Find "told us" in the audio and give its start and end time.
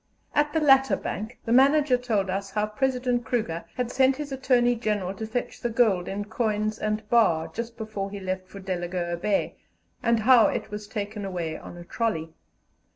1.95-2.49